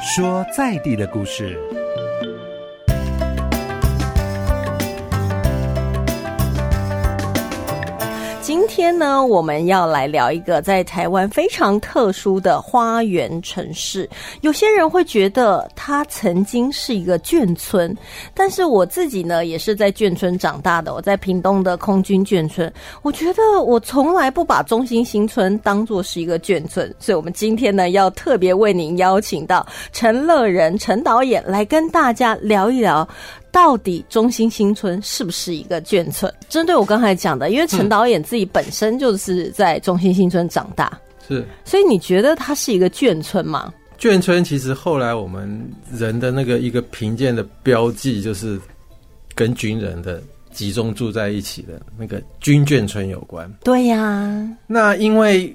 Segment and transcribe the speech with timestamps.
[0.00, 1.58] 说在地的故事。
[8.68, 14.08] 天呢，我们要来聊一个在台湾非常特殊的花园城市。
[14.42, 17.96] 有些人会觉得它曾经是一个眷村，
[18.34, 20.92] 但是我自己呢，也是在眷村长大的。
[20.92, 22.70] 我在屏东的空军眷村，
[23.00, 26.94] 我觉得我从来不把中心新村当作是一个眷村。
[27.00, 33.08] 所以，我们今天呢，要特别为您邀请到陈乐仁陈导演来跟大家聊一聊。
[33.50, 36.32] 到底中心新村是不是一个眷村？
[36.48, 43.72] 针对我刚才讲的，因为陈导演自己本身就是在中心新村长大，是，所以你觉得它是一个眷村吗？
[43.98, 45.60] 眷村其实后来我们
[45.92, 48.60] 人的那个一个贫贱的标记，就是
[49.34, 50.22] 跟军人的
[50.52, 53.52] 集中住在一起的那个军眷村有关。
[53.64, 55.52] 对呀，那因为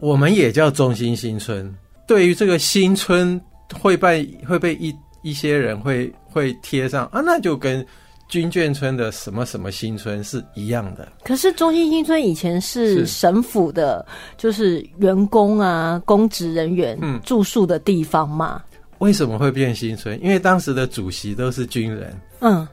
[0.00, 1.72] 我们也叫中心新村，
[2.06, 3.40] 对于这个新村
[3.80, 4.92] 会被会被一
[5.22, 6.12] 一些人会。
[6.34, 7.86] 会贴上啊，那就跟
[8.26, 11.06] 军眷村的什么什么新村是一样的。
[11.22, 14.02] 可是中心新村以前是省府的，
[14.38, 18.62] 就是员工啊、公职人员住宿的地方嘛。
[19.00, 20.18] 为什么会变新村？
[20.24, 22.18] 因为当时的主席都是军人。
[22.40, 22.66] 嗯，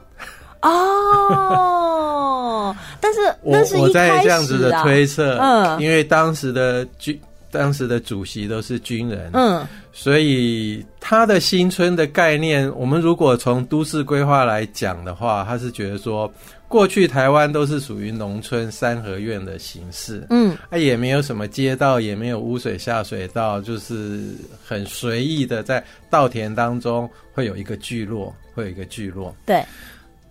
[0.62, 7.20] 哦， 但是我我在这样子的推测，嗯，因为当时的军。
[7.50, 16.32] 当时的主席都是军人，嗯，所以他的新村的概念，我们如果从都市规划来讲的话，他是觉得说，
[16.68, 24.20] 过去台湾都是属于农村三合院的形式，嗯，啊，也没有什么街道，也没有污水下水道，就是
[24.64, 29.64] 很随意的在稻田当中会有一个聚落，会有一个聚落，对。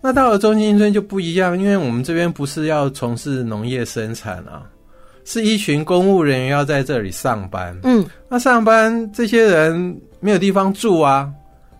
[0.02, 4.62] 那到了中心村就不一样，因为我们这边不是要从事农业生产啊。
[5.30, 11.32] 是一群公务人员要在这里上班，嗯，那上班这些人没有地方住啊，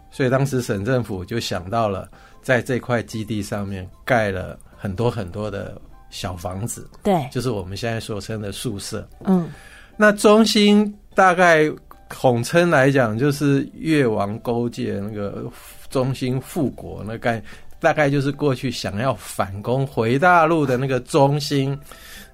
[0.08, 2.08] 所以当时省政府就想到了，
[2.42, 5.76] 在这块基地上面盖了很多很多的
[6.10, 9.50] 小房子，对，就是我们现在所称的宿舍，嗯，
[9.96, 11.68] 那中心大概
[12.08, 15.42] 统称来讲，就是越王勾践那个
[15.88, 17.42] 中心复国那概，
[17.80, 21.76] 大概就是过去想要反攻回大陆的那个中心。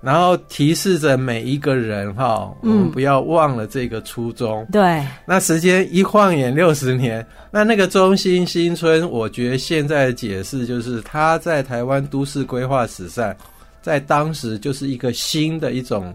[0.06, 4.64] 然后提示着每一个人哈，我们不要忘了这个初衷。
[4.70, 13.34] 对，那时间一晃眼六十年，那那个中心新村，我觉得现在的解释就是，它在台湾都市规划史上，
[13.82, 16.14] 在当时就是一个新的一种。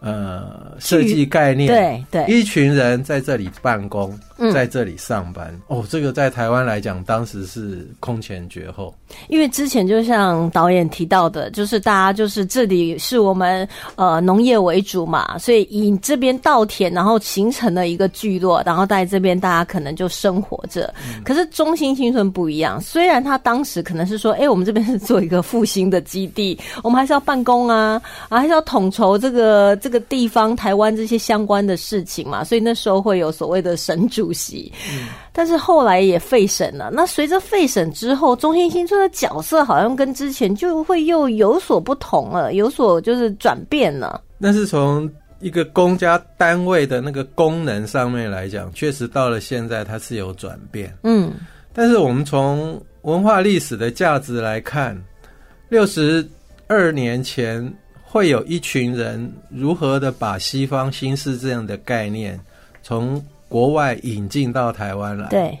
[0.00, 4.14] 呃，设计概念，对对，一群人在这里办公，
[4.52, 5.58] 在这里上班。
[5.66, 8.94] 哦，这个在台湾来讲，当时是空前绝后。
[9.28, 20.92] 因为之前就像导演提到的，就是大家就是这里是我们呃农业为主嘛，所以以这边稻田，然后形成了一个聚落，然后在这边大家可能就生活着。
[21.24, 30.00] 可是中心新村不一样，虽然他当时可能是说，哎，我们这边是做一个复兴的基地， 我们还是要办公啊，啊，还是要统筹这个这个。
[30.06, 34.72] 地方台湾这些相关的事情嘛，所以那时候会有所谓的神主席，
[35.32, 36.90] 但是后来也废省了。
[36.92, 44.22] 那随着废省之后，中心新村的角色好像跟之前就会又有所不同了，有所就是转变了。
[44.38, 50.96] 那是从一个公家单位的那个功能上面来讲，确实到了现在它是有转变。
[51.02, 51.32] 嗯，
[51.72, 55.00] 但是我们从文化历史的价值来看，
[55.68, 56.28] 六十
[56.66, 57.72] 二年前。
[58.06, 62.38] 会有一群人如何的把西方新式这样的概念
[62.80, 65.28] 从国外引进到台湾来？
[65.28, 65.58] 对，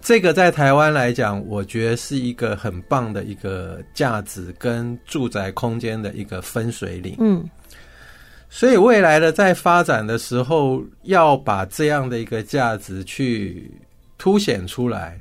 [0.00, 7.16] 这个在台湾来讲，我觉得是一个很棒的一个价值跟住宅空间的一个分水岭。
[7.18, 7.44] 嗯，
[8.48, 13.70] 所以未来的在发展的时候，要把这样的一个价值去
[14.16, 15.18] 凸显出来，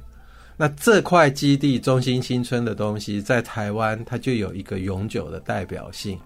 [0.56, 6.19] 那这块基地中心新村的东西，在台湾它就有一个永久的代表性。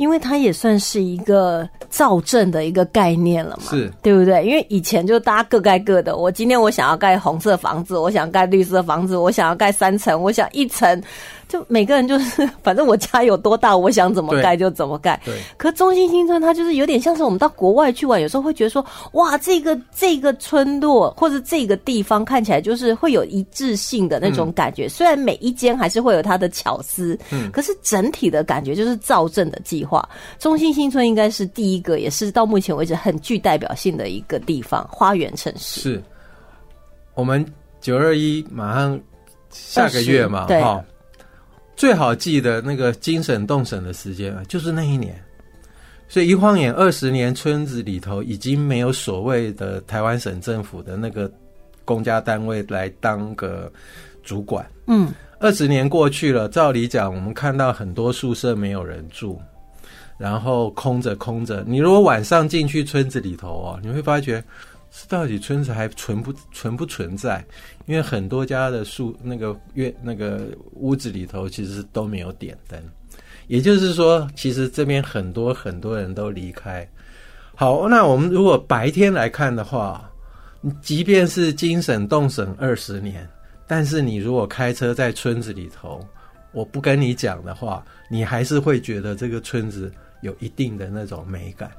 [0.00, 4.42] 因为它也算是一个造镇的一个概念了嘛，是对不对？
[4.46, 11.02] 因为以前就大家各盖各的，我今天我想要盖红色房子，我想盖绿色房子，我想要盖三层，我想一层。
[11.50, 15.20] 就每个人就是， 反正我家有多大，我想怎么盖就怎么盖。
[15.24, 15.34] 对。
[15.58, 24.88] 可中心新村它就是有点像是我们到国外去玩，有时候会觉得说，哇，这个这个村落或者这个地方看起来就是会有一致性的那种感觉。
[24.88, 30.08] 虽然每一间还是会有它的巧思，嗯，可是整体的感觉就是造镇的计划。
[30.38, 35.80] 中心新村应该是第一个，也是到目前为止很具代表性的一个地方，花园城市。
[35.80, 36.02] 是。
[37.14, 37.44] 我们
[37.80, 38.98] 九二一马上
[39.50, 40.82] 下个月嘛，哈。
[41.80, 45.18] 最好记得那个精神动审的时间啊，就是那一年。
[46.10, 51.32] 所以一晃眼二十年，村子里头已经没有所谓的台湾省政府的那个
[51.82, 53.72] 公家单位来当个
[54.22, 54.62] 主管。
[54.88, 59.40] 嗯，二十年过去了，照理讲，我们看到很多宿舍没有人住，
[60.18, 61.64] 然后空着空着。
[61.66, 64.44] 你如果晚上进去村子里头哦，你会发觉，
[64.90, 67.44] 是到底村子还存不存不存在？
[67.86, 72.80] 因为很多家的树那个院那个屋子里头其实都没有点灯。
[73.46, 76.88] 也就是说，其实这边很多很多人都离开。
[77.54, 80.08] 好，那我们如果白天来看的话，
[80.80, 83.28] 即便是精省动省二十年，
[83.66, 86.00] 但是你如果开车在村子里头，
[86.52, 91.70] 我不跟你讲的话，你还是会觉得这个村子有一定的那种美感。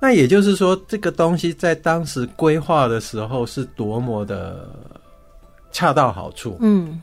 [0.00, 4.68] 那也就是说，这个东西在当时规划的时候是多么的
[5.72, 6.56] 恰到好处。
[6.60, 7.00] 嗯，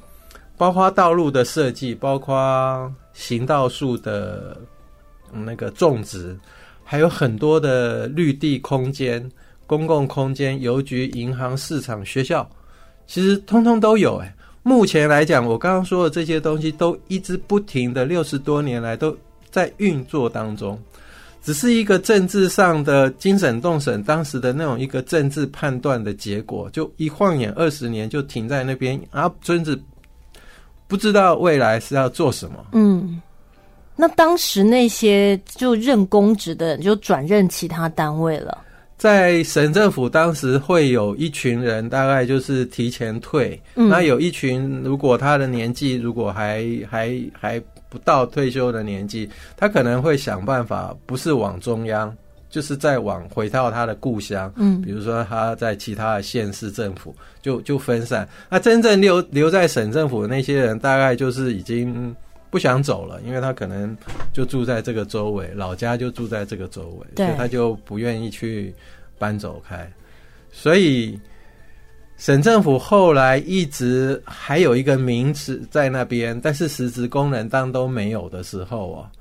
[0.57, 2.93] 包括道路的设计，包括。
[3.17, 4.57] 行道树的
[5.31, 6.37] 那个种植，
[6.83, 9.31] 还有很多的绿地空间、
[9.65, 12.45] 公共空间、邮局、银行、市场、学校，
[13.07, 14.17] 其实通通都有。
[14.17, 19.15] 哎，目前来讲，我刚刚说的这些东西都一直不停的，六十多年来都
[19.49, 20.77] 在运作当中，
[21.45, 29.79] 只是一个政治上的精神动审当时的那种一个政治判断的结果，就一晃眼二十年就停在那边啊，村子。
[30.87, 32.65] 不知道未来是要做什么。
[32.73, 33.19] 嗯，
[33.95, 38.57] 那当时那些就任公职的人就转任其他单位了。
[38.97, 43.59] 在省政府当时会有一群人，大概就是提前退。
[43.73, 52.15] 那有一群，如果他的年纪如果还还还不到退休的年纪，他可能会想办法，不是往中央。
[52.47, 58.25] 就是再往回到他的故乡，嗯，比如说他在其他的县市政府就就分散。
[58.49, 62.15] 那真正留留在省政府的那些人，大概就是已经
[62.49, 63.97] 不想走了，因为他可能
[64.31, 68.73] 就住在这个周围，老家就住在这个周围，所以他就不愿意去
[69.17, 69.91] 搬走开。
[70.49, 71.19] 所以
[72.17, 79.11] 省政府后来一直还有一个名词在那边，但是实质功能当都没有的时候啊，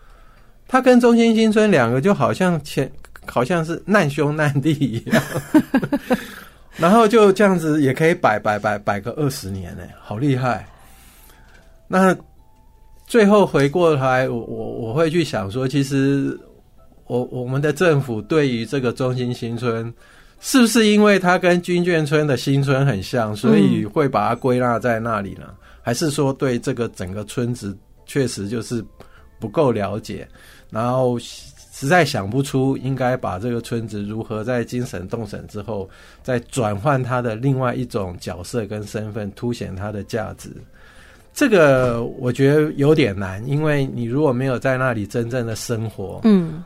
[0.69, 2.91] 他跟中心新村两个就好像前。
[3.27, 5.23] 好像是难兄难弟一样，
[6.77, 10.69] 然后就这样子也可以摆摆摆摆个二十年呢，好厉害。
[11.89, 12.15] 那
[13.07, 16.39] 最后回过来，我我我会去想说，其实
[17.07, 19.91] 我我们的政府对于这个中心新村，
[20.45, 25.55] 是不是因为它跟军眷村的新村很像，所以会把它归纳在那里呢？
[25.81, 27.75] 还是说对这个整个村子
[28.05, 28.85] 确实就是
[29.41, 30.29] 不够了解，
[30.71, 31.19] 然后？
[31.77, 35.91] 实在想不出应该把这个村子如何在精神动省之后，
[36.23, 40.51] 再转换它的另外一种角色跟身份，凸显它的价值。
[41.35, 46.63] 这个我觉得有点难，因为你如果没有在那里真正的生活，嗯，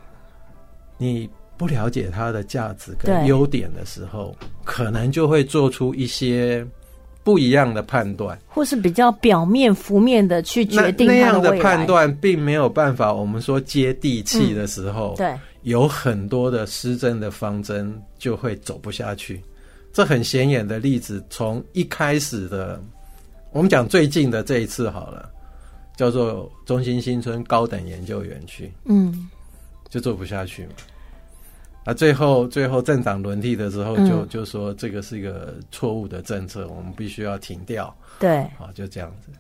[0.98, 1.28] 你
[1.58, 4.34] 不了解它的价值跟优点的时候，
[4.64, 6.66] 可能就会做出一些。
[7.25, 13.12] 不一样的判断，或是比较表面、浮面的去决定那样的判断，并没有办法。
[13.12, 19.43] 我们说接地气的时候，对，有很多的施政的方针就会走不下去。
[19.93, 22.82] 这很显眼的例子，从一开始的，
[23.52, 25.28] 我们讲最近的这一次好了，
[25.99, 29.28] 叫做中心新村高等研究园区，嗯，
[29.90, 30.72] 就做不下去嘛。
[31.88, 37.95] 啊，最后最后政党轮替的时候，就就说这个是一个错误的政策，我们必须要停掉。
[38.18, 39.33] 对，啊，就这样子。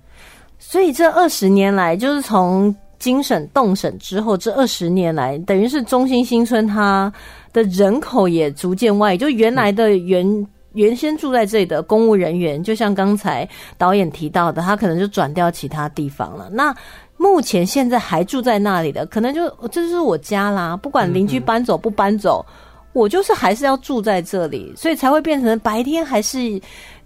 [0.58, 7.12] 所以这二十年来，就是从精省动省之后，这二十年来，等于是中心新村它
[7.52, 16.48] 的人口也逐渐外移，就原来的原原先住在这里的公务人员，就像刚才导演提到的，他可能就转掉其他地方了。
[16.50, 16.74] 那
[17.18, 20.76] 目前现在还住在那里的，可能就这就是我家啦。
[20.76, 22.46] 不管邻居搬走不搬走，
[22.92, 26.38] 我就是还是要住在这里，所以才会变成白天还是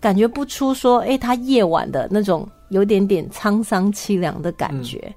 [0.01, 5.13] 感觉不出说，哎，他夜晚的那种有点点沧桑凄凉的感觉。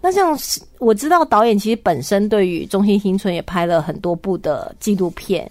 [0.00, 0.36] 那像
[0.78, 5.48] 我知道导演其实本身对于中心新村也拍了很多部的纪录片，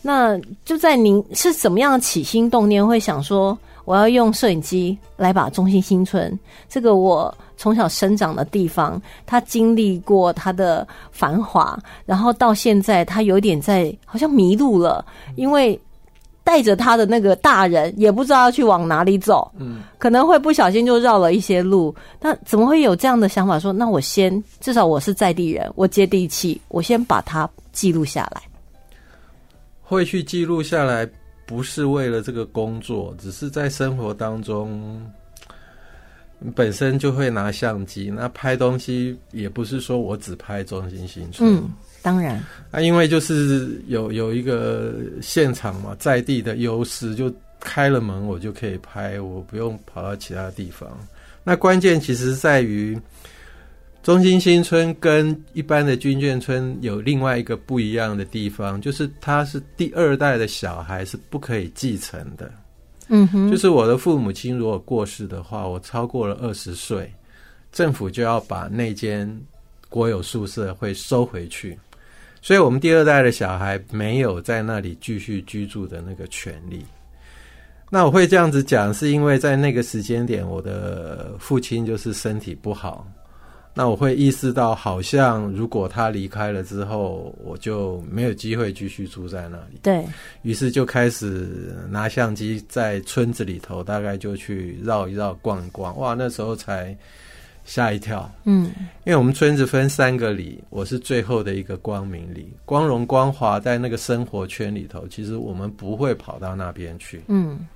[0.00, 3.56] 那就在您是怎么样的起心动念，会想说？
[3.90, 15.04] 我要用摄影机来把中心新村这个我从小生长的地方，它经历过它的繁华，然后到现在它有点在好像迷路了，
[15.34, 15.76] 因为
[16.44, 21.92] 带着他的那个大人也不知道要去往哪里走，嗯，可能会不小心就绕了一些路。
[22.20, 23.58] 那怎么会有这样的想法？
[23.58, 28.40] 说那我先至少我是在地人，我接地气，我先把它记录下来，
[29.82, 31.08] 会去记录下来。
[31.50, 35.04] 不是为了这个工作，只是在生活当中，
[36.54, 38.08] 本身就会拿相机。
[38.08, 41.68] 那拍东西也不是说我只拍中心新村，嗯，
[42.02, 42.40] 当然，
[42.70, 50.88] 啊，因为就是有有一个现场嘛，在地的优势，就开了门，我就可以拍，我不用跑到其他地方。
[51.42, 52.96] 那关键其实在于，
[54.02, 62.50] 中心新村跟一般的军眷村有另外一个不一样的地方，就是它是第二代的小孩是不可以继承的。
[63.08, 67.12] 嗯哼，就是我的父母亲如果过世的话，我超过了二十岁，
[67.72, 69.30] 政府就要把那间
[69.90, 71.78] 国有宿舍会收回去，
[72.40, 76.82] 所以我们第二代的小孩没有在那里继续居住的那个权利。
[77.90, 83.06] 那我会这样子讲，是因为在那个时间点，我的父亲就是身体不好。
[83.72, 89.78] 那我会意识到，好像如果他离开了之后，我就没有机会继续住在那里。
[89.80, 90.04] 对
[90.42, 95.96] 于是就开始拿相机在村子里头，大概就去绕一绕、逛一逛。
[95.98, 96.94] 哇，那时候才
[97.64, 98.28] 吓一跳。
[98.44, 98.64] 嗯，
[99.04, 107.22] 因为我们村子分三个里，我是最后的一个光明里，光荣光华在那个生活圈里头，其实我们不会跑到那边去。
[107.28, 107.66] 嗯。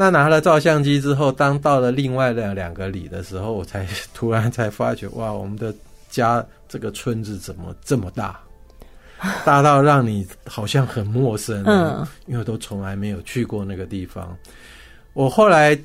[0.00, 5.74] 那拿了照相机之后，当到了另外的两个里的时候，我才突然才发觉，哇，我们的
[6.08, 8.40] 家这个村子怎么这么大，
[9.44, 11.62] 大到让你好像很陌生。
[11.66, 14.34] 嗯，因为都从来没有去过那个地方。
[15.12, 15.78] 我后来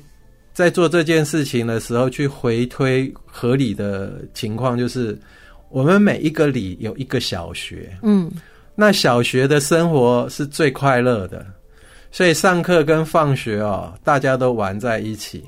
[0.54, 5.14] 在做这件事情的时候，去回推合理的情况，就是
[5.68, 7.94] 我们每一个里有一个小学。
[8.00, 8.32] 嗯，
[8.74, 11.44] 那小学的生活是最快乐的。
[12.16, 15.44] 所以上课跟放学哦，大家都玩在一起。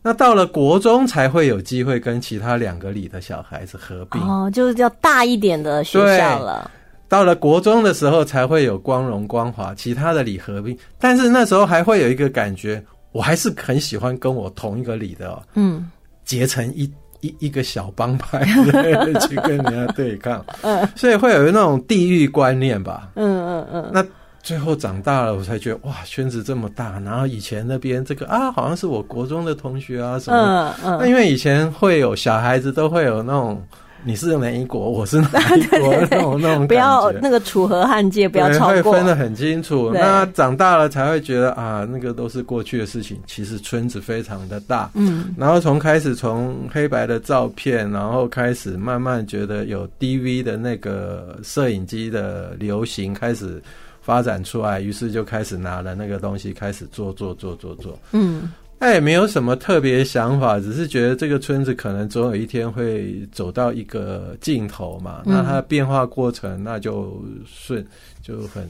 [0.00, 6.70] 那到了国中才会有机会跟其他两个里的小孩子合并哦，就是要大一点的学校了。
[7.08, 10.78] 到了国中的时候才会有光荣光华，其他的里合并。
[10.96, 15.90] 但是那时候还会有一个感觉，我还是很喜欢跟我同一个里的，嗯，
[16.24, 16.88] 结成一
[17.20, 18.44] 一一个小帮派
[19.26, 20.46] 去跟人家对抗。
[20.62, 23.10] 嗯，所以会有那种地域观念吧。
[23.16, 24.06] 嗯嗯嗯，那。
[24.46, 27.00] 最后长大了，我才觉得哇，圈子这么大。
[27.04, 30.72] 然后以前那边这个啊，好像是我国中的同学啊什么。
[30.84, 30.98] 嗯嗯。
[31.00, 33.60] 那因为以前会有小孩子都会有那种，
[34.04, 38.92] 你是哪一国，我是哪一国那种那种 不要那个楚河汉界，不要超过。
[38.92, 39.90] 会分得很清楚。
[39.92, 43.18] 那长大了才会觉得啊，那个都是过去的事情。
[43.26, 44.88] 其实村子非常的大。
[44.94, 45.34] 嗯。
[45.36, 53.60] 然后从开始从黑白的照片，然后开始慢慢觉得有 DV 的那个摄影机的流行开始。
[54.06, 57.98] 发展出来，于是就开始拿了那个东西开始做做做做做。
[58.12, 65.22] 嗯，他也没有什么特别想法，只是觉得这个村子可能总有一天会走到一个尽头嘛。
[65.26, 67.84] 那它的变化过程，那就顺
[68.22, 68.64] 就很。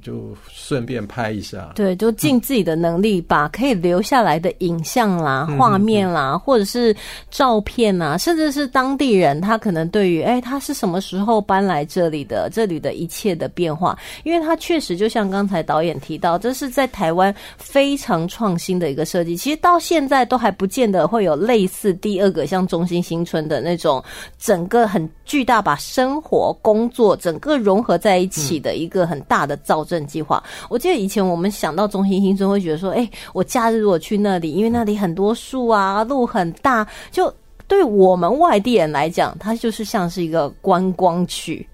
[0.00, 6.96] 就顺便拍一下，对，就尽自己的能力，把可以留下来的影像啦、画面啦，或者是
[7.30, 24.02] 照片啊，甚至是当地人，他可能对于哎，他是什么时候搬来这里的，这里的一切的变化，因为他确实就像刚才导演提到，这是在台湾非常创新的一个设计，其实到现在都还不见得会有类似第二个像中心新村的那种
[24.38, 29.81] 整个很巨大，把生活、工作整个融合在一起的一个很大的造。
[29.82, 37.32] 保证计划，我记得以前我们想到中心新村，会觉得说，哎，我假日如果去那里，因为那里很多树啊，路很大，就
[37.66, 41.66] 对我们外地人来讲，它就是像是一个观光区。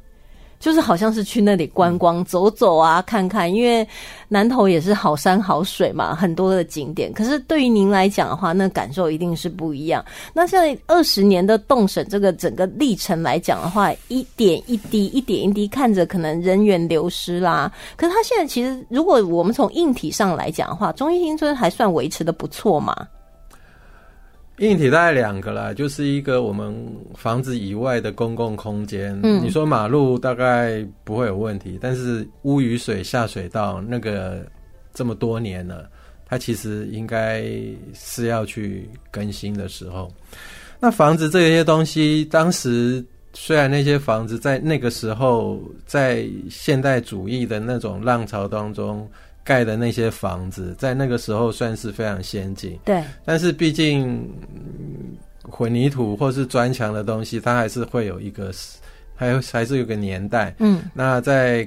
[0.59, 3.87] 就是好像是去那里观光走走啊，看看，因为
[4.29, 7.13] 南头也是好山好水嘛，很多的景点。
[7.13, 10.05] 可是对于您来讲的话，那感受一定是不一样。
[10.33, 17.73] 那像二十年的动审这个整个历程来讲的话，一点一滴，一点一滴看着可能人员流失啦。
[17.97, 23.07] 可是他现在其实，如果我们从硬体上来讲的话，中医新村还算维持的不错嘛。
[24.59, 26.75] 硬体大概两个啦，就是一个我们
[27.15, 29.19] 房子以外的公共空间。
[29.23, 34.45] 嗯，你说马路大概不会有问题，但是污雨水下水道那个
[34.93, 35.89] 这么多年了，
[36.27, 37.45] 它其实应该
[37.95, 40.13] 是要去更新的时候。
[40.81, 49.09] 那房子这些东西，当时虽然那些房子在那个时候，在现代主义的那种浪潮当中。
[49.49, 52.79] 盖的那些房子，在那个时候算是非常先进。
[52.85, 54.31] 对，但是毕竟
[55.41, 58.53] 混凝土或是砖墙的东西，它还是会有一个，
[59.15, 60.55] 还有还是有个年代。
[60.59, 61.67] 嗯，那在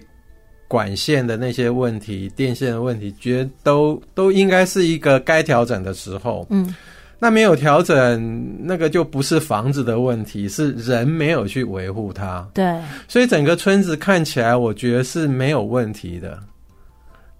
[0.68, 6.46] 管线的那些问题、电线的问题，觉得都都应该是一个该调整的时候。
[6.52, 6.76] 嗯，
[7.18, 12.48] 那没有调整，那个就不是房子的问题，是人没有去维护它。
[12.54, 16.38] 对，所以整个村子看起来，我觉得是没有问题的。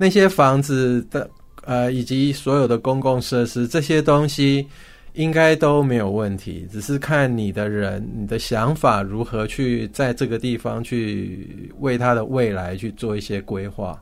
[0.02, 1.30] 那些房子的
[1.64, 4.66] 呃，以及所有的公共设施，这些东西
[5.14, 14.02] 应该都没有问题，只是看你的人、你的想法如何去在这个地方去为他的未来去做一些规划，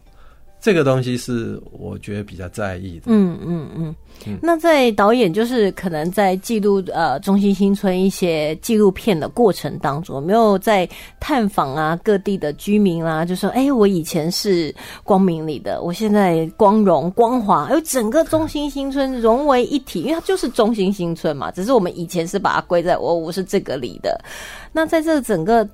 [0.61, 3.03] 这个东西是我觉得比较在意的。
[3.07, 3.95] 嗯嗯嗯。
[4.41, 10.87] 那在导演就是可能在记录呃中心新村一些纪录片的过程当中，有没有在
[11.21, 13.23] 探访啊各地的居民啦？
[13.23, 14.75] 就说哎，我以前是
[15.05, 21.49] 光明里的，我现在光荣光华，哎，整个中心新村融为一体，因为它就是中心新村嘛。
[21.51, 24.19] 只是我们以前是把它归在我我是这个里的。
[24.73, 25.67] 那在这整个。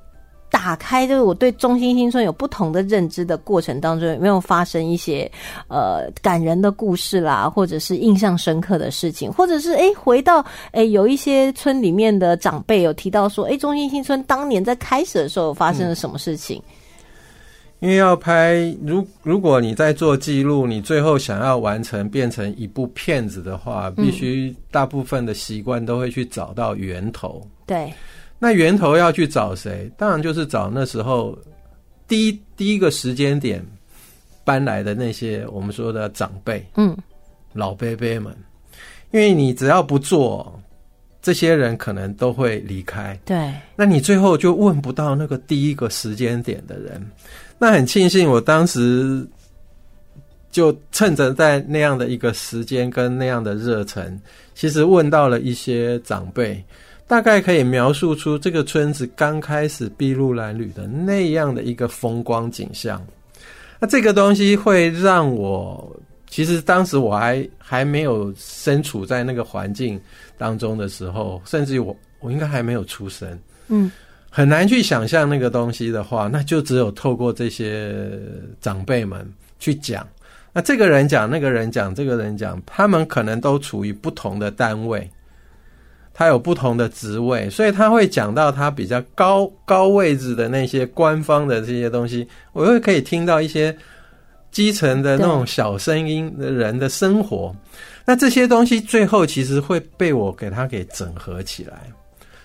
[0.49, 5.29] 打开就是我对中心新村有不同的认知的过程当中，有没有发生一些
[5.67, 16.61] 呃感人的故事啦，或者是印象深刻的事情，或者是哎回到哎有一些村里面的长辈有提到说，哎中心新村当年在开始的时候发生了什么事情？
[17.81, 27.45] 因为要拍，如如果你在做记录，你最后想要完成变成一部片子的话，必须大部分的习惯都会去找到源头。
[27.65, 27.93] 对。
[28.37, 29.89] 那源头要去找谁？
[29.97, 31.37] 当然就是找那时候
[32.07, 33.65] 第一第一个时间点
[34.43, 36.95] 搬来的那些我们说的长辈，嗯，
[37.53, 38.35] 老伯伯们。
[39.11, 40.61] 因为你只要不做，
[41.21, 43.17] 这些人可能都会离开。
[43.23, 47.01] 对，那你最后就问不到那个第一个时间点的人。
[47.57, 49.25] 那很庆幸，我当时
[50.51, 54.19] 就趁着在那样的一个时间跟那样的热忱，
[54.53, 56.61] 其实问到了一些长辈。
[57.07, 63.05] 大概可以描述出这个村子刚开始筚路蓝缕的那样的一个风光景象。
[63.79, 65.95] 那这个东西会让我，
[66.27, 69.99] 其实当时我还还没有身处在那个环境
[70.37, 73.91] 当中的时候，甚至于我我应该还没有出生，嗯，
[74.29, 78.09] 很难去想象那个东西的话，那就只有透过这些
[78.61, 80.07] 长辈们去讲。
[80.51, 85.07] 那这个人讲，那个人讲，这个人讲，他们可能都处于不同的单位。
[86.17, 93.75] 他有不同的职位，所以他会讲到他比较高高位置的那些官方的这些东西，我又可以听到一些
[94.49, 97.53] 基层的那种小声音的人的生活。
[98.05, 101.81] 那这些东西最后其实会被我给他给整合起来，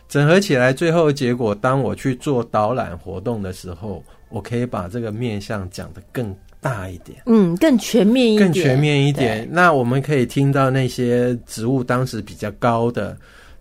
[0.08, 9.48] 整合起来，最后结果当我去做导览活动的时候，我可以把这个面向讲得更大一点，嗯，更全面一点，更全面一点。
[9.48, 13.16] 那我们可以听到那些职务当时比较高的。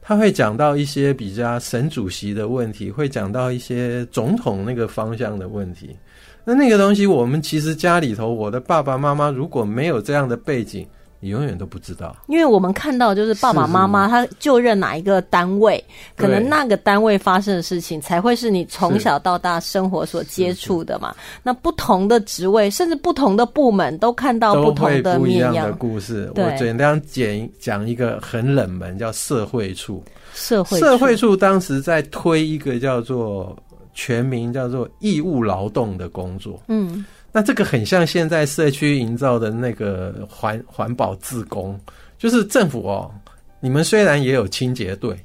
[0.10, 5.96] 他会讲到一些比较省主席的问题，会讲到一些总统那个方向的问题。
[6.44, 10.84] 那那个东西，我们其实家里头，我的爸爸妈妈如果没有这样的背景。
[11.22, 15.84] 你永远都不知道，因为我们看到就是爸爸妈妈他就任哪一个单位，
[16.16, 21.14] 可能那个单位发生的事情才会是你从小到大生活所接触的嘛。
[21.44, 26.32] 那不同的职位，甚至不同的部门，都看到不同的面样的故事。
[26.36, 30.02] 我简单讲讲一个很冷门，叫社会处。
[30.34, 33.58] 社会社会处当时在推一个叫做
[33.94, 36.62] 全名叫做义务劳动的工作。
[36.70, 37.06] 嗯。
[37.32, 41.80] 那这个很像现在社区营造的那个环环保自工，
[42.18, 43.12] 就是政府哦，
[43.60, 45.16] 你们虽然也有清洁队，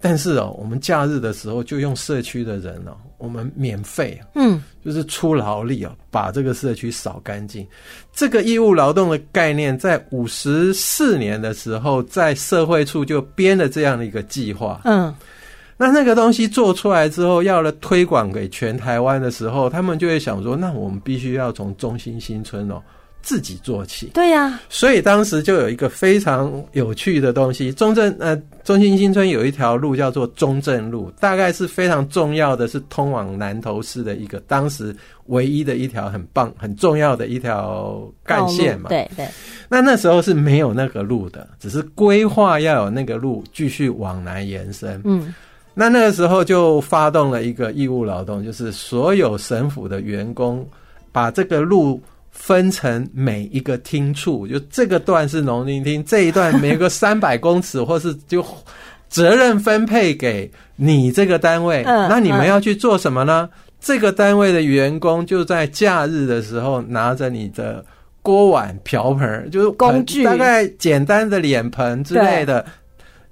[0.00, 7.66] 但是哦，我们假日的时候就用社区的人哦，我们免费，嗯，就是出劳力哦，把这个社区扫干净。
[8.12, 15.14] 这个义务劳动的概念，在五十四年的时候，在社会处就编了这样的一个计划，嗯。
[15.80, 22.82] 那那个东西做出来之后，要了推广给全台湾的时候，他们就会想说：那我们必须要从中心新村哦
[23.22, 24.10] 自己做起。
[24.12, 34.94] 对呀，所以当时就有一个非常有趣的东西，中正呃中心新村有一条路叫做中正路，大概是非常重要的是通往南投市的一个当时
[35.28, 38.90] 唯一的一条很棒很重要的一条干线嘛。
[38.90, 39.26] 对对。
[39.66, 45.00] 那那时候是没有那个路的，只是规划要有那个路继续往南延伸。
[45.06, 45.34] 嗯。
[45.72, 50.66] 那那个时候就发动了一个义务劳动，就是所有省府的员工
[51.12, 58.44] 把这个路分成每一个厅处，就这个段是农林厅，这一段每个 三百公尺，或是就
[59.08, 61.82] 责任分配给你这个单位。
[61.84, 63.48] 那你们要去做什么呢？
[63.80, 67.84] 这个单位的员工就在假日的时候拿着你的
[68.22, 72.66] 锅碗瓢盆，就是工具，大概简单的脸盆之类的，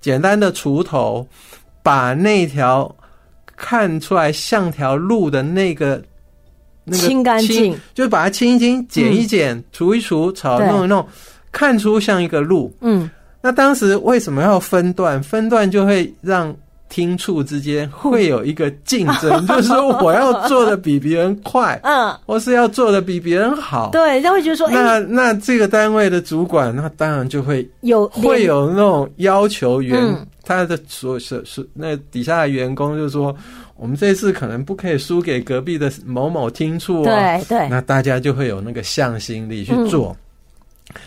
[0.01, 1.27] 简单的锄头。
[1.89, 2.95] 把那条
[3.57, 5.99] 看出来像条路的那个
[6.85, 11.09] 那个清干净，就把它清一清、剪一剪、除一除、草弄一弄，
[11.51, 12.71] 看出像一个路。
[12.83, 15.23] 嗯，那当时为什么要分段？
[15.23, 16.55] 分段就会让
[16.89, 29.99] 厅处之间会有一个竞争， 就是说我要做的比别人快，嗯，或是要做的比别人好，对，人家会觉得说，那那这个单位的主管，那当然就会有会有那种要求员
[30.45, 33.37] 他的所所所那底下的员工，就是说，
[33.77, 40.17] 我们这次可能不可以输给隔壁的某某厅处，对对，那大家就会有那个向心力去做。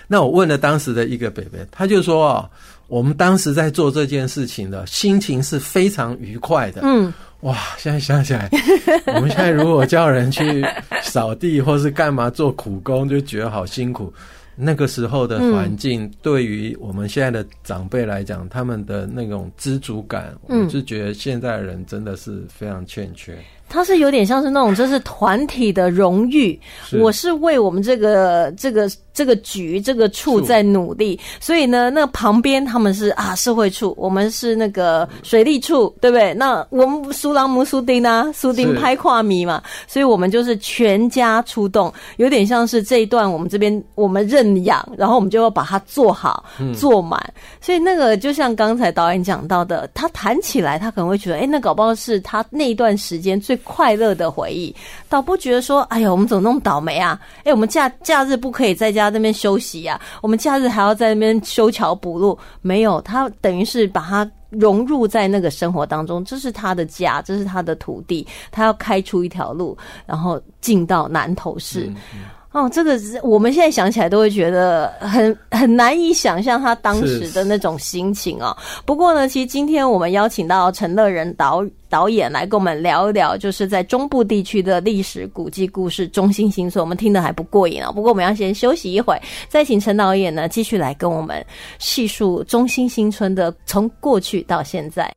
[0.08, 2.48] 那我问了当时的一个北北，他就说啊。
[2.92, 6.82] 我们当时在做这件事情的心情是非常愉快的。
[6.84, 8.50] 嗯，哇，现在想起来，
[9.16, 10.62] 我们现在如果叫人去
[11.02, 14.14] 扫地或是干嘛做苦工，就觉得好辛苦。
[14.58, 23.38] 那个时候的环境，对于我们现在的长辈来讲，他们的那种知足感，我就觉得现在人真的是非常欠缺。
[23.72, 26.60] 他是有点像是那种，就是团体的荣誉。
[27.00, 36.34] 我是为我们这个这个这个局这个处在努力，所以呢，那旁边他们是啊社会处，我们是那个水利处，对不对？
[36.34, 46.44] 那我们苏朗姆苏丁啊，苏丁拍跨迷嘛，所以我们就是全家出动，有点像是这一段我们这边我们认养，然后我们就要把它做好
[46.78, 47.18] 做满。
[47.62, 53.58] 所以那个就像刚才导演讲到的，他谈起来他可能会觉得，哎，那搞不好是他那一段时间最。
[53.64, 54.76] 快乐的回忆，
[55.10, 57.20] 倒不觉得说，哎呀，我们怎么那么倒霉啊？
[57.44, 60.00] 哎，我们假假日不可以在家那边休息呀？
[60.22, 62.38] 我们假日还要在那边修桥补路？
[62.62, 71.92] 没有，他等于是把它融入在那个生活当中，这是他的家，这是他的土地，他要开出一条路，然后进到南投市。
[72.52, 78.56] 哦，这个我们现在想起来都会觉得很很难以想象他当时的那种心情哦。
[78.86, 87.90] 不过呢，其实今天我们邀请到陈乐仁导导演来跟我们聊一聊，就是在中部地区的历史古迹故事中心新村，我们听的还不过瘾啊。
[87.90, 91.46] 不过我们要先休息一会，再请陈导演呢继续来跟我们
[91.80, 95.10] 细述中心新村的从过去到现在。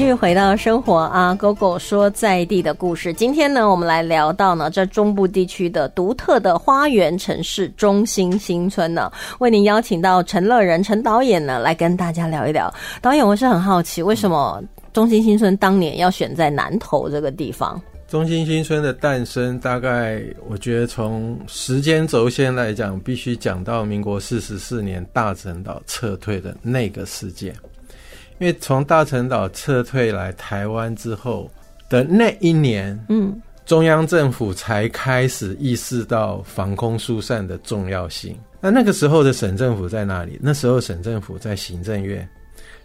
[0.00, 3.12] 继续回到生活啊，狗狗说在地的故事。
[3.12, 12.72] 今天呢，我们来聊到呢，这中部地区的独特的花园城市中心新村呢，为您邀请到陈乐仁陈导演呢，来跟大家聊一聊。
[13.02, 17.78] 导演，我是很好奇，为什么中心新村当年要选在南投这个地方？
[18.08, 27.54] 中心新村的诞生，大概我觉得从时间轴线来讲，必须讲到民国四十四年大陈岛撤退的那个事件。
[28.40, 31.50] 因为从大陈岛撤退来台湾之后
[31.90, 38.34] 的那一年，嗯，中央政府才开始意识到防空疏散的重要性。
[38.58, 40.38] 那那个时候的省政府在哪里？
[40.42, 42.26] 那时候省政府在行政院，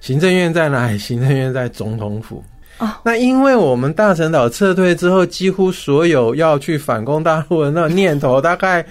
[0.02, 0.98] 行政院在哪里？
[1.00, 2.44] 行政院在总统府
[2.78, 3.00] 啊。
[3.06, 8.86] 那因为我们大陈岛撤退之后，几乎所有要去反攻大陆的那念头，大概。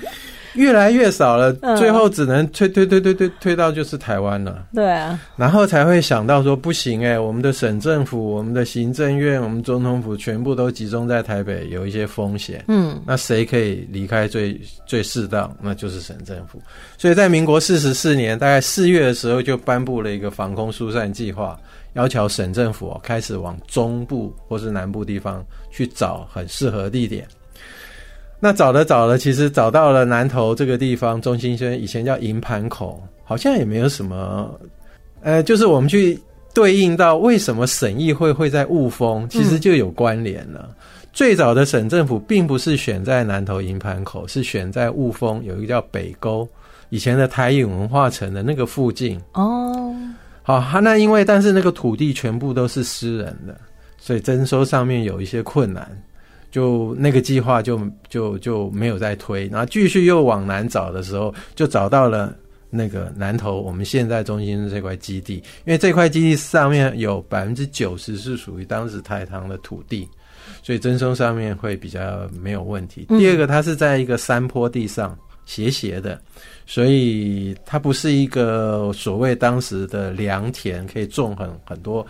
[0.55, 4.67] 越来越少了，最后只能推推推推推推到就是台湾了。
[4.75, 12.65] 对啊，然后才会想到说不行哎，我们的省政府、我们的行政院、我们总统府全部都集中在台北，有一些风险。
[12.69, 15.55] 嗯，那谁可以离开最最适当？
[15.61, 16.61] 那就是省政府。
[16.97, 21.59] 所以在民国四十四年，大概四月的时候就颁布了一个防空疏散计划，
[21.95, 27.27] 要求省政府开始往中部或是南部地方去找很适合地点。
[28.45, 34.55] 那找了找了，其实找到了南投这个地方，中心村以前叫营盘口，好像也没有什么，
[35.23, 36.21] 呃，就是我们去
[36.53, 40.69] 对应到为什么省议会会在雾峰，其实就有关联了。
[41.11, 46.47] 最早的省政府并不是选在南投营盘口，是选在雾峰，有一个叫北沟，
[46.91, 49.19] 以前的台影文化城的那个附近。
[49.33, 49.97] 哦，
[50.43, 53.59] 好，那因为但是那个土地全部都是私人的，
[53.97, 55.91] 所以征收上面有一些困难。
[56.55, 62.33] 就那个计划就就就没有再推，然后继续又往南找的时候，就找到了
[62.71, 70.09] 那个南头我们现在中心这块基地，因为这块基地上面有百分之九十是属于当时台糖的土地，
[70.63, 73.05] 所以征收上面会比较没有问题。
[73.19, 76.23] 第二个，它是在一个山坡地上斜斜的，
[76.67, 82.07] 所以它不是一个所谓当时的良田，可以种很很多。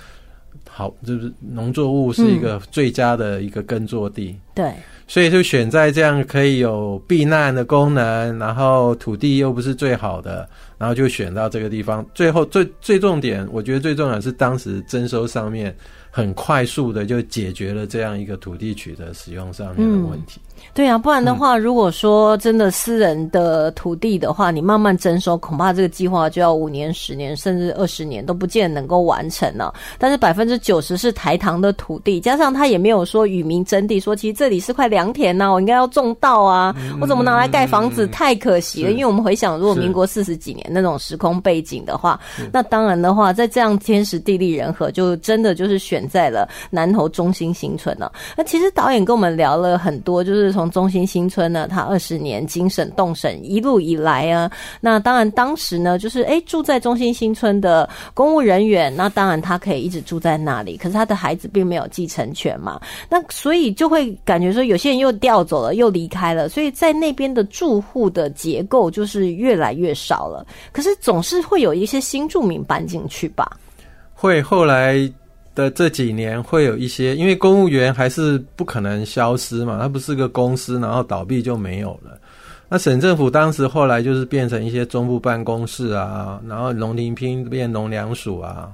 [0.68, 4.72] 好，就是农作物是一个最佳的一个耕作地，对，
[5.06, 12.04] 所以就选在这样可以有避难的功能，然后土地又不是最好的，然后就选到这个地方。
[12.14, 15.74] 最后最最重点，我觉得最重要是当时征收上面
[16.10, 20.40] 很快速的就解决了这样一个土地取得使用上面的问题。
[20.72, 29.72] 对啊，不然的话，如果说真的私人的土地的话，你慢慢征收，恐怕这个计划就要五年、十年，甚至二十年都不见能够完成了。
[29.98, 38.06] 但是百分之九十是台糖的土地，加上他也没有说与民争地，说其实这里是块良田呐，我应该要种稻啊，我怎么拿来盖房子？
[38.08, 38.90] 太可惜了。
[38.90, 42.18] 因为我们回想，如果民国四十几年那种时空背景的话，
[42.50, 48.10] 那当然的话，在这样天时地利人和，就真的就是选在了南投中心新村了。
[48.36, 50.53] 那其实导演跟我们聊了很多，就是。
[50.54, 70.46] 从中心新村呢，他二十年精神动审一路以来啊，那当然当时呢，就是哎住在中心新村的公务人员，那当然他可以一直住在那里，可是他的孩子并没有继承权嘛，那所以就会感觉说有些人又调走了，又离开了，所以在那边的住户的结构就是越来越少了。
[70.72, 73.50] 可是总是会有一些新住民搬进去吧？
[74.14, 75.12] 会后来。
[75.54, 82.18] 的这几年会有一些，因为公务员还是不可能消失嘛，它不是个公司，然后倒闭就没有了。
[82.68, 88.70] 那省政府当时后来就是变成一些中部办公室啊，然后农林厅变农粮署啊，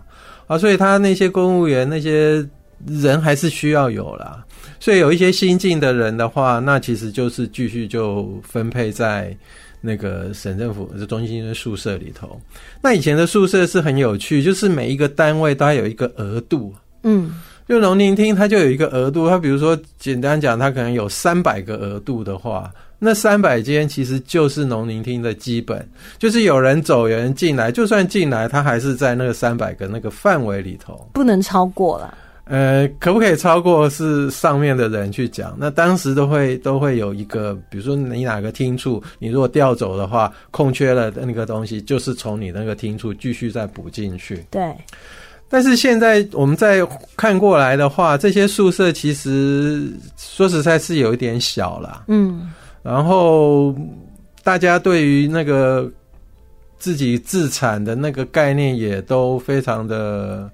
[0.46, 2.46] 啊，所以他那些公务员那些
[2.86, 4.44] 人还是需要有啦。
[4.78, 9.36] 所以有一些新进的人的话，那其实就是继续就分配在。
[9.80, 12.40] 那个省政府的中心的宿舍里头，
[12.82, 17.32] 那以前的宿舍是很有趣，就是每一个单位都有一个额度，嗯，
[17.68, 25.88] 就农林厅它就有一个额度，它比如说简单讲，它可能有三百个额度的话，那三百间其实就是农林厅的基本，
[26.18, 32.16] 就是有人走，有人进来，就算进来，它还是在那个三百个那个范围里头，不能超过了。
[32.50, 35.56] 呃，可不可以超过是上面的人去讲？
[35.56, 44.44] 那当时都会都会有一个，比如说你哪个厅处，你如果调走的话，空缺了的那个东西，就是从你那个厅处继续再补进去。
[44.50, 44.74] 对。
[45.48, 46.84] 但是现在我们再
[47.16, 52.02] 看过来的话，这些宿舍其实说实在是有一点小了。
[52.08, 52.50] 嗯。
[52.82, 53.72] 然后
[54.42, 55.88] 大家对于那个
[56.80, 60.50] 自己自产的那个概念也都非常的。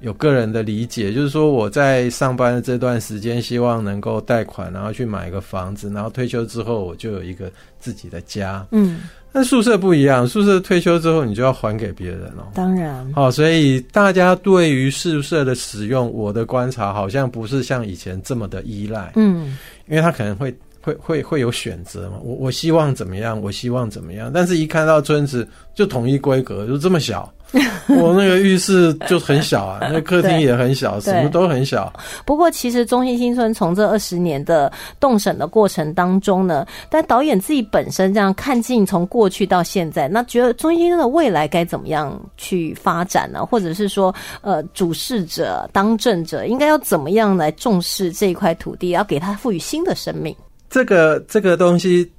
[0.00, 8.66] 有个人的理解，就是说我在上班的这段时间，希望能够贷款，然后去买一个房子，然后退休之后我就有一个自己的家。
[8.72, 12.48] 嗯，但宿舍不一样，宿舍退休之后你就要还给别人了。
[12.54, 19.12] 当然，好，所以大家对于宿舍的使用，我的观察好像不是像以前这么的依赖。
[19.16, 19.56] 嗯，
[19.88, 20.54] 因为他可能会
[20.86, 27.32] 会会会有选择嘛，我我希望怎么样，我希望怎么样，但是一看到村子就统一规格，就这么小。
[27.88, 31.92] 我那个浴室就很小啊，那客厅也很小，什么都很小。
[32.24, 43.46] 不过，其实中心新村从这二十年的动审的过程当中呢，但导演自己本身这样看尽从过去到现在，那觉得中心新村的未来该怎么样去发展呢？
[43.46, 50.34] 或者是说，呃，主事者、当政者应该要怎么样来重视这一块土地，要给它赋予新的生命？
[50.70, 52.10] 这个这个东西。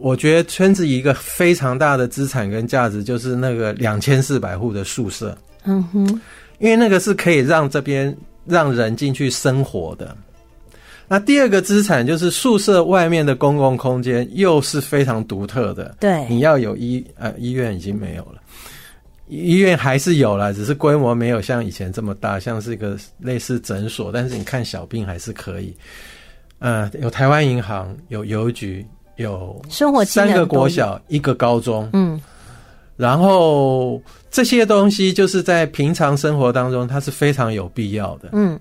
[0.00, 5.34] 我觉得村子一个非常大的资产跟价值，就是那个两千四百户的宿舍。
[5.64, 6.06] 嗯哼，
[6.58, 10.14] 因为那个是可以让这边让人进去生活的。
[11.08, 15.96] 那第二个资产就是宿舍外面的公共空间，又是非常独特的。
[15.98, 18.42] 对，你要有医呃医院已经没有了，
[19.26, 25.74] 医院还是有了，只是规模没有像以前这么大，像是一个类似诊所，但是你看小病还是可以。
[26.58, 28.86] 呃，有台湾银行，有邮局。
[29.16, 32.22] 有生活三个国小，一个高中，嗯，
[32.96, 38.56] 然后这些东西就是在平常生活当中，它是非常有必要的，嗯。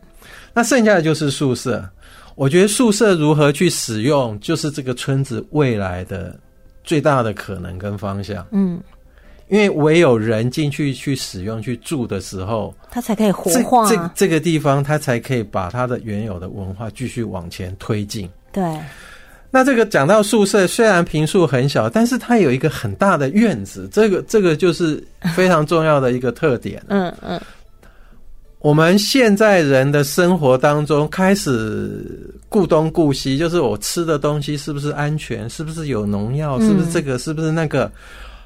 [0.55, 1.87] 那剩下的就是宿舍，
[2.33, 6.35] 我觉得宿舍如何去使用，就是这个村子未来的
[6.83, 8.81] 最大的可能跟方向，嗯。
[9.49, 18.63] 因为唯有人进去去使用去住的时候，它才可以活化这这个地方，它才可以把它的原有的文化继续往前推进，对。
[19.49, 25.01] 那这个讲到宿舍，虽然平数很小，但是它有一个很大的院子，这个这个就是
[25.33, 26.83] 非常重要的一个特点。
[26.89, 27.39] 嗯嗯，
[28.59, 37.89] 我们现在人的生活当中开始顾东顾西，就是我吃的东西是不是安全，是不是有农药，是不是这个，是不是那个？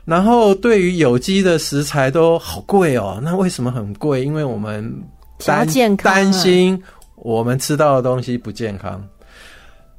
[0.05, 4.23] 然后对于有机的食材都好贵哦，那为什么很贵？
[4.23, 4.83] 因为我们
[5.45, 6.81] 担担心
[7.15, 9.01] 我们吃到的东西不健康。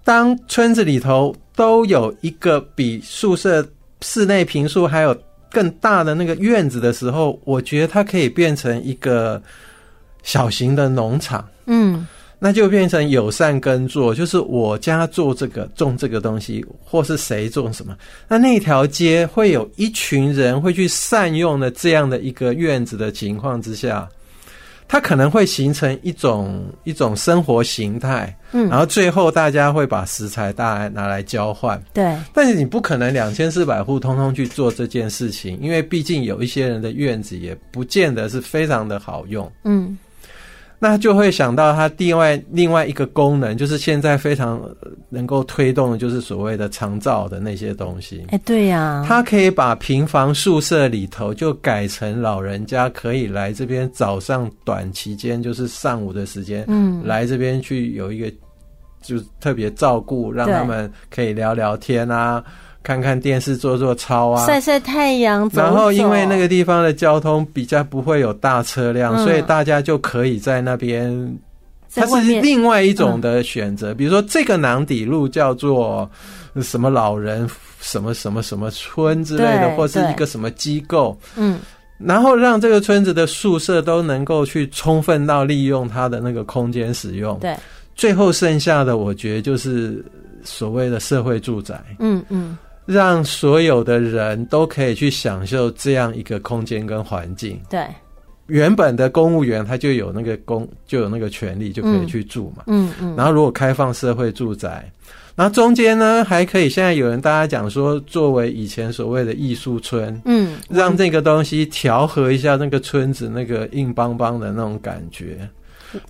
[0.04, 3.64] 当村子里头都有一个比宿舍
[4.00, 5.16] 室内平数还有
[5.48, 9.40] 更大的那个院子的时候，我觉得它可以变成一个
[10.24, 11.46] 小型的农场。
[11.66, 12.04] 嗯，
[12.44, 24.08] 那就变成友善耕作，就是我家做这个种这个东西，或是谁种什么，那那条街会有一群人会去善用的这样的一个院子的情况之下，
[24.88, 32.12] 它可能会形成一种一种生活形态，嗯，然后最后大家会把食材大家拿来交换，对。
[32.34, 39.96] 但是你不可能两千四百户通通去做这件事情，因为毕竟有一些人的院子也不见得是非常的好用，嗯。
[40.82, 44.60] 那就会想到它另外另外一个功能，就是现在非常
[45.08, 48.24] 能够推动的，就是所谓的长照的那些东西。
[48.30, 58.28] 哎，对呀，它可以把平房宿舍里头就改成老人家可以来这边早上短期间，就是上午的时间，嗯，来这边去有一个
[59.02, 62.42] 就特别照顾，让他们可以聊聊天啊。
[62.82, 65.50] 看看电视，做做操啊，晒晒太阳。
[65.52, 71.38] 然后，因为那个地方的交通比较不会有大车辆，所以大家就可以在那边。
[71.94, 73.92] 它是另外一种的选择。
[73.92, 76.10] 比如说，这个囊底路叫做
[76.62, 77.46] 什么老人
[77.82, 81.14] 什么什么什么村之类的，或是一个什么机构。
[81.36, 81.58] 嗯。
[81.98, 87.38] 然后让这个村子的宿舍都能够去充分到利用它的那个空间使用。
[87.40, 87.54] 对。
[87.94, 90.02] 最后剩下的，我觉得就是
[90.42, 91.78] 所谓的社会住宅。
[91.98, 92.56] 嗯嗯。
[92.84, 97.60] 让所有的人都可以去享受这样一个空间跟环境。
[97.70, 97.86] 对，
[98.46, 102.64] 原本的公务员他就有那个公就有那个权利，就可以去住嘛。
[102.66, 103.14] 嗯嗯。
[103.16, 104.90] 然后如果开放社会住宅，
[105.34, 115.48] 然后中间呢还可以，现在有人大家讲说，作为以前所谓的艺术村，嗯，让这个东西调和一下那个村子那个硬邦邦的那种感觉。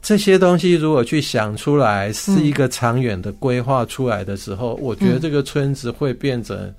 [0.00, 6.72] 这些东西如果去想出来，是一个长远的规划出来的时候，我觉得这个村子会变成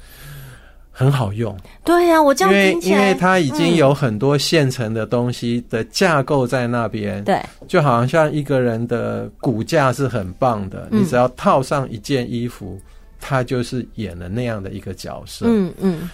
[0.92, 1.58] 很好用。
[1.84, 7.24] 对呀，我这样听起来，因为它已经有很多现成的东西的架构在那边。
[7.24, 12.80] 对，就好像像一个人的骨架是很棒的，你只要套上一件衣服，
[13.20, 15.46] 他就是演了那样的一个角色。
[15.50, 16.10] 嗯嗯。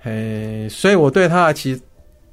[0.00, 1.80] 嘿，所以我对他的其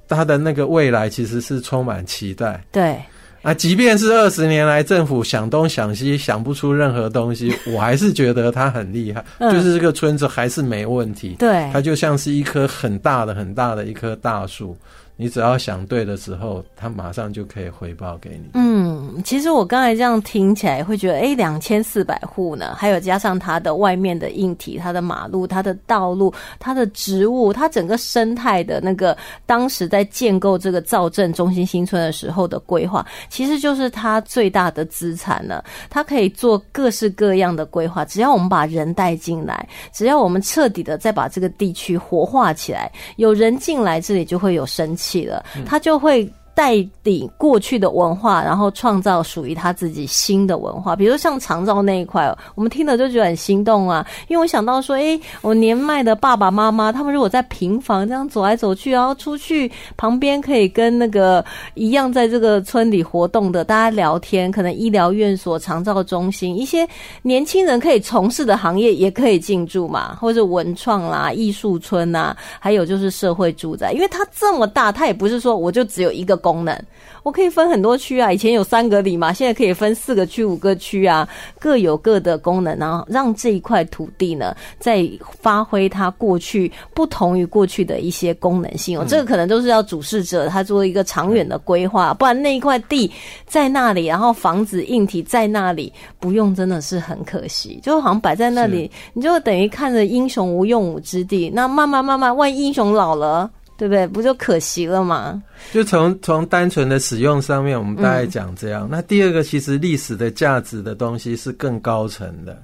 [0.07, 2.63] 他的那个未来其实是充满期待。
[2.71, 2.99] 对。
[3.45, 9.23] 啊，即便是二十年来政府想东想西想不出任何东西， 我还是觉得他很厉害。
[9.39, 11.35] 就是这个村子还是没问题。
[11.37, 14.75] 对，它就像是一棵很大的、很大的一棵大树。
[15.17, 18.49] 你只要想对的时候，他马上就可以回报给你。
[18.53, 35.63] 嗯，其实我刚才这样听起来会觉得，哎，两千四百户呢，还有加上它的外面的硬体、它的马路、它的道路、它的植物、它整个生态的那个，当时在建构这个造镇中心新村的时候的规划，其实就是它最大的资产了。
[35.89, 45.04] 它可以做各式各样的规划，只要我们把人带进来，只要我们彻底的再把这个地区活化起来，有人进来，这里就会有生气。
[45.05, 46.27] 起了，他就会。
[46.55, 50.95] 带领过去的文化，然后创造属于他自己新的文化。
[50.95, 54.07] 比如像长照那一块，我们听了就觉得很心动啊。
[54.29, 66.87] 因为我想到说，哎，我年迈的爸爸妈妈，他们如果在平房这样走来走去，然后出去旁边可以跟那个一样在这个村里活动的大家聊天，可能医疗院所、长照中心一些
[67.21, 76.39] 年轻人可以从事的行业也可以进驻嘛，或者文创啦、艺术村呐，还有就是社会住宅，因为它这么大，它也不是说我就只有一个。
[76.45, 76.79] 功能，
[77.23, 78.31] 我可以分很多区啊。
[78.31, 81.27] 以前有三个里嘛，现在可以分四个区、五个区啊，
[81.59, 85.09] 各有各的功能，然后让这一块土地呢，在
[85.41, 88.99] 发挥它过去不同于过去的一些功能性。
[88.99, 93.11] 哦，这个可能都是要主事者他做一个长远的规划，不然那一块地
[93.47, 101.49] 在那里，然后房子硬体在那里，不用真的是很可惜，就好像摆在那里，你就等于看着英雄无用武之地。
[101.49, 103.49] 那慢慢慢慢，万一英雄老了。
[103.77, 104.07] 对不对？
[104.07, 105.41] 不就可惜了吗？
[105.73, 108.87] 就从从单纯的使用上面，我们大概讲这样。
[108.89, 112.57] 那第二个，其实历史的价值的东西是更高层的。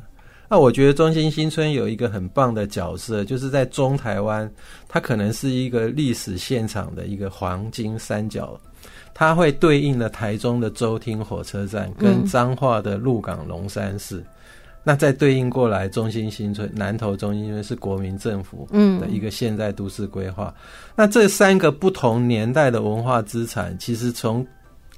[0.49, 4.51] 那我觉得中心新村有一个很棒的角色，就是在中台湾，
[4.89, 8.59] 它可能是一个历史现场的一个黄金三角，
[9.13, 14.21] 它会对应了台中的周厅火车站跟彰化的鹿港龙山寺。
[14.83, 18.67] 那再对应过来，中心新村、南投中心村是国民政府
[18.99, 20.53] 的一个现代都市规划。
[20.95, 24.45] 那这三个不同年代的文化资产，其实从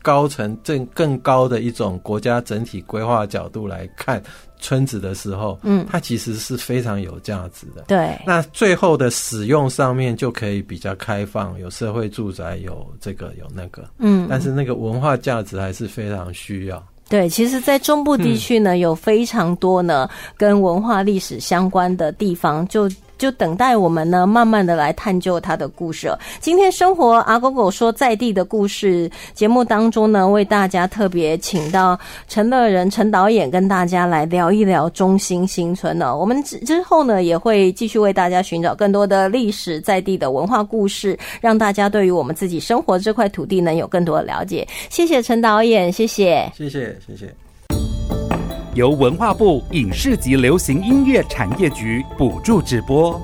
[0.01, 4.21] 高层更更高的一种国家整体规划角度来看
[4.59, 7.83] 村子的时候，嗯，它其实是非常有价值的。
[7.87, 8.17] 对。
[8.25, 16.81] 那最后的使用上面就可以比较开放，有社会住宅，有这个有那个，嗯，但是那个文化价值还是非常需要。
[17.09, 22.89] 对，其实，在中部地区呢，有非常多呢跟文化历史相关的地方，就。
[23.23, 26.11] 就等待我们呢，慢慢的来探究他的故事。
[26.41, 36.13] 今天生活阿狗狗说在地的故事节目当中呢，为大家特别请到陈乐仁陈导演跟大家来聊一聊中心新村呢。
[36.13, 44.67] 我们之之后呢，也会继续为大家寻找更多的历史在地的文化故事，让大家对于我们自己生活这块土地能有更多的了解。
[44.89, 47.33] 谢谢陈导演，谢谢，谢谢，谢谢。
[48.75, 53.21] 由文化部影视及流行音乐产业局补助直播。